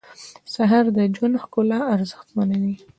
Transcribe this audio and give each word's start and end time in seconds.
سهار 0.53 0.85
د 0.95 0.97
ژوند 1.15 1.35
ښکلا 1.43 1.79
ارزښتمنوي. 1.95 2.75